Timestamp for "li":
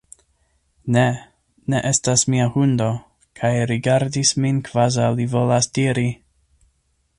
5.21-5.31